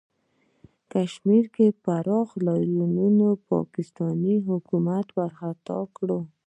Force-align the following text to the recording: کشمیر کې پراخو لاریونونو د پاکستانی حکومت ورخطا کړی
کشمیر 0.91 1.45
کې 1.55 1.67
پراخو 1.83 2.37
لاریونونو 2.47 3.27
د 3.37 3.41
پاکستانی 3.51 4.35
حکومت 4.49 5.07
ورخطا 5.17 5.79
کړی 5.97 6.19